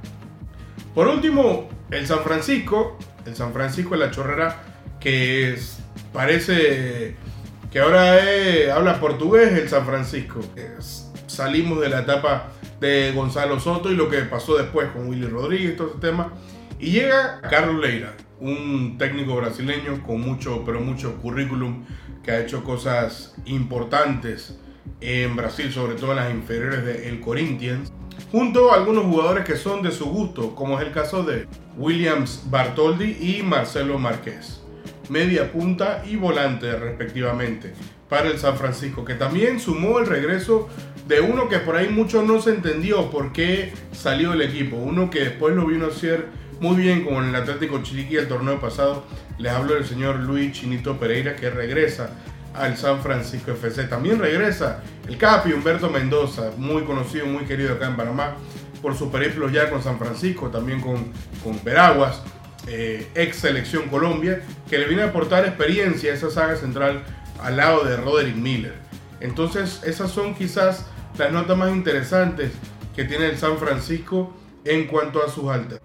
Por 0.93 1.07
último, 1.07 1.67
el 1.91 2.07
San 2.07 2.19
Francisco, 2.19 2.97
el 3.25 3.35
San 3.35 3.51
Francisco 3.51 3.95
de 3.95 4.05
la 4.05 4.11
Chorrera, 4.11 4.61
que 4.99 5.57
parece 6.13 7.15
que 7.71 7.79
ahora 7.79 8.15
habla 8.73 8.99
portugués 8.99 9.53
el 9.53 9.67
San 9.69 9.85
Francisco. 9.85 10.39
salimos 11.27 11.81
de 11.81 11.89
la 11.89 11.99
etapa 11.99 12.51
de 12.79 13.11
Gonzalo 13.13 13.59
Soto 13.59 13.91
y 13.91 13.95
lo 13.95 14.09
que 14.09 14.19
pasó 14.19 14.57
después 14.57 14.89
con 14.89 15.07
Willy 15.07 15.27
Rodríguez, 15.27 15.75
todo 15.75 15.89
ese 15.89 15.99
tema. 15.99 16.33
Y 16.79 16.91
llega 16.91 17.41
Carlos 17.41 17.81
Leira, 17.81 18.15
un 18.39 18.97
técnico 18.97 19.35
brasileño 19.35 20.03
con 20.03 20.21
mucho, 20.21 20.63
pero 20.65 20.79
mucho 20.79 21.15
currículum, 21.17 21.85
que 22.23 22.31
ha 22.31 22.39
hecho 22.39 22.63
cosas 22.63 23.35
importantes 23.45 24.59
en 25.01 25.35
Brasil, 25.35 25.71
sobre 25.71 25.95
todo 25.95 26.11
en 26.11 26.17
las 26.17 26.31
inferiores 26.31 26.85
del 26.85 26.97
El 26.97 27.19
Corinthians, 27.19 27.91
junto 28.31 28.71
a 28.71 28.75
algunos 28.75 29.05
jugadores 29.05 29.45
que 29.45 29.55
son 29.55 29.81
de 29.81 29.91
su 29.91 30.05
gusto, 30.05 30.55
como 30.55 30.79
es 30.79 30.85
el 30.85 30.93
caso 30.93 31.23
de 31.23 31.47
Williams 31.77 32.43
Bartoldi 32.49 33.17
y 33.19 33.43
Marcelo 33.43 33.97
Márquez, 33.97 34.61
media 35.09 35.51
punta 35.51 36.03
y 36.05 36.15
volante 36.15 36.75
respectivamente 36.75 37.73
para 38.09 38.29
el 38.29 38.37
San 38.37 38.57
Francisco, 38.57 39.03
que 39.05 39.15
también 39.15 39.59
sumó 39.59 39.99
el 39.99 40.05
regreso 40.05 40.69
de 41.07 41.21
uno 41.21 41.47
que 41.47 41.59
por 41.59 41.75
ahí 41.75 41.89
mucho 41.89 42.21
no 42.23 42.41
se 42.41 42.51
entendió 42.51 43.09
por 43.09 43.31
qué 43.31 43.73
salió 43.91 44.33
el 44.33 44.41
equipo, 44.41 44.75
uno 44.75 45.09
que 45.09 45.21
después 45.21 45.55
lo 45.55 45.65
vino 45.65 45.85
a 45.85 45.89
hacer 45.89 46.27
muy 46.59 46.75
bien 46.75 47.03
como 47.05 47.21
en 47.21 47.29
el 47.29 47.35
Atlético 47.35 47.81
Chiriquí 47.81 48.17
el 48.17 48.27
torneo 48.27 48.59
pasado, 48.59 49.05
les 49.37 49.51
hablo 49.51 49.75
del 49.75 49.85
señor 49.85 50.17
Luis 50.17 50.53
Chinito 50.53 50.97
Pereira 50.97 51.35
que 51.35 51.49
regresa 51.49 52.09
al 52.53 52.75
San 52.75 53.01
Francisco 53.01 53.51
FC. 53.51 53.83
También 53.83 54.19
regresa 54.19 54.81
el 55.07 55.17
Capi 55.17 55.53
Humberto 55.53 55.89
Mendoza, 55.89 56.51
muy 56.57 56.83
conocido, 56.83 57.27
muy 57.27 57.45
querido 57.45 57.73
acá 57.73 57.87
en 57.87 57.95
Panamá 57.95 58.35
por 58.81 58.95
sus 58.95 59.09
periplos 59.09 59.51
ya 59.51 59.69
con 59.69 59.81
San 59.81 59.97
Francisco, 59.97 60.49
también 60.49 60.81
con, 60.81 61.11
con 61.43 61.63
Veraguas, 61.63 62.21
eh, 62.67 63.07
ex 63.15 63.37
selección 63.37 63.83
Colombia, 63.89 64.41
que 64.69 64.77
le 64.77 64.85
viene 64.85 65.03
a 65.03 65.07
aportar 65.07 65.45
experiencia 65.45 66.11
a 66.11 66.15
esa 66.15 66.29
saga 66.29 66.55
central 66.55 67.03
al 67.41 67.57
lado 67.57 67.83
de 67.83 67.97
Roderick 67.97 68.35
Miller. 68.35 68.75
Entonces, 69.19 69.81
esas 69.83 70.11
son 70.11 70.35
quizás 70.35 70.85
las 71.17 71.31
notas 71.31 71.57
más 71.57 71.71
interesantes 71.71 72.51
que 72.95 73.03
tiene 73.03 73.27
el 73.27 73.37
San 73.37 73.57
Francisco 73.57 74.33
en 74.65 74.87
cuanto 74.87 75.23
a 75.23 75.29
sus 75.29 75.49
altas. 75.49 75.79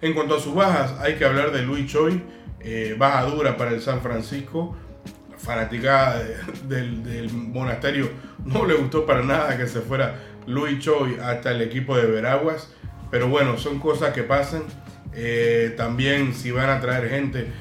En 0.00 0.14
cuanto 0.14 0.36
a 0.36 0.40
sus 0.40 0.54
bajas, 0.54 0.94
hay 1.00 1.14
que 1.14 1.24
hablar 1.24 1.52
de 1.52 1.62
Luis 1.62 1.90
Choi, 1.90 2.22
eh, 2.60 2.94
baja 2.98 3.24
dura 3.24 3.56
para 3.56 3.70
el 3.70 3.80
San 3.80 4.00
Francisco. 4.00 4.76
La 5.30 5.38
fanaticada 5.38 6.22
del, 6.68 7.30
monasterio 7.32 8.10
no 8.44 8.66
le 8.66 8.74
gustó 8.74 9.06
para 9.06 9.22
nada 9.22 9.56
que 9.56 9.66
se 9.66 9.80
fuera 9.80 10.16
Luis 10.46 10.80
Choi 10.80 11.18
hasta 11.20 11.52
el 11.52 11.62
equipo 11.62 11.96
de 11.96 12.06
Veraguas. 12.06 12.72
Pero 13.10 13.28
bueno, 13.28 13.58
son 13.58 13.78
cosas 13.78 14.12
que 14.12 14.22
pasan. 14.22 14.62
Eh, 15.14 15.74
también 15.76 16.34
si 16.34 16.50
van 16.50 16.70
a 16.70 16.80
traer 16.80 17.08
gente, 17.08 17.52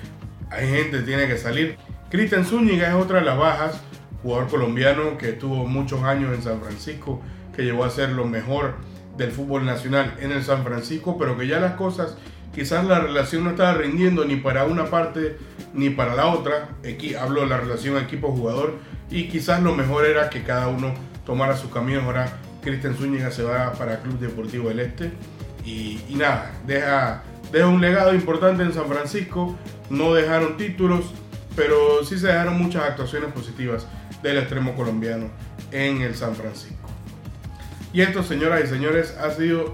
hay 0.50 0.68
gente 0.68 1.00
que 1.00 1.04
tiene 1.04 1.28
que 1.28 1.38
salir. 1.38 1.78
Cristian 2.10 2.46
Zúñiga 2.46 2.88
es 2.90 2.96
otra 2.96 3.20
de 3.20 3.26
las 3.26 3.38
bajas, 3.38 3.82
jugador 4.22 4.50
colombiano 4.50 5.18
que 5.18 5.30
estuvo 5.30 5.66
muchos 5.66 6.04
años 6.04 6.34
en 6.36 6.42
San 6.42 6.62
Francisco, 6.62 7.22
que 7.56 7.64
llegó 7.64 7.84
a 7.84 7.90
ser 7.90 8.10
lo 8.10 8.26
mejor 8.26 8.76
del 9.18 9.32
fútbol 9.32 9.66
nacional 9.66 10.16
en 10.20 10.32
el 10.32 10.44
San 10.44 10.64
Francisco, 10.64 11.18
pero 11.18 11.38
que 11.38 11.48
ya 11.48 11.60
las 11.60 11.74
cosas, 11.74 12.16
quizás 12.54 12.86
la 12.86 13.00
relación 13.00 13.44
no 13.44 13.52
estaba 13.52 13.74
rindiendo 13.74 14.26
ni 14.26 14.38
para 14.38 14.66
una 14.66 14.86
parte 14.86 15.38
ni 15.74 15.90
para 15.90 16.16
la 16.16 16.28
otra. 16.28 16.70
Aquí 16.88 17.16
hablo 17.16 17.42
de 17.42 17.48
la 17.48 17.58
relación 17.58 17.98
equipo-jugador 17.98 18.76
y 19.10 19.28
quizás 19.28 19.62
lo 19.62 19.76
mejor 19.76 20.06
era 20.06 20.30
que 20.30 20.44
cada 20.44 20.68
uno 20.68 20.94
tomara 21.26 21.58
sus 21.58 21.72
caminos. 21.72 22.04
Ahora 22.04 22.38
Cristian 22.62 22.96
Zúñiga 22.96 23.32
se 23.32 23.44
va 23.44 23.74
para 23.74 24.02
Club 24.02 24.20
Deportivo 24.20 24.70
del 24.70 24.80
Este 24.80 25.12
y, 25.66 26.02
nada, 26.16 26.52
deja, 26.66 27.24
deja 27.52 27.68
un 27.68 27.82
legado 27.82 28.14
importante 28.14 28.64
en 28.64 28.74
San 28.74 28.88
Francisco. 28.88 29.58
No 29.90 30.14
dejaron 30.14 30.58
títulos, 30.58 31.14
pero 31.56 32.04
sí 32.06 32.18
se 32.18 32.28
dejaron 32.28 32.58
muchas 32.58 32.84
actuaciones 32.84 33.32
positivas 33.34 33.88
del 34.22 34.38
extremo 34.38 34.76
colombiano 34.76 35.30
en 35.72 36.02
el 36.02 36.16
San 36.16 36.36
Francisco. 36.36 36.78
Y 37.94 38.02
esto, 38.02 38.24
señoras 38.24 38.64
y 38.66 38.68
señores, 38.68 39.16
ha 39.20 39.32
sido 39.32 39.74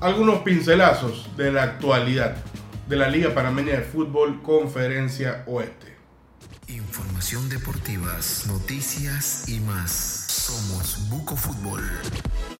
algunos 0.00 0.40
pincelazos 0.40 1.28
de 1.36 1.52
la 1.52 1.62
actualidad 1.62 2.36
de 2.88 2.96
la 2.96 3.08
Liga 3.08 3.34
Panameña 3.34 3.74
de 3.74 3.82
Fútbol 3.82 4.42
Conferencia 4.42 5.44
Oeste. 5.46 5.96
Información 6.68 7.48
deportivas, 7.48 8.44
noticias 8.46 9.48
y 9.48 9.60
más. 9.60 9.90
Somos 9.90 11.08
Buco 11.08 11.36
Fútbol. 11.36 11.82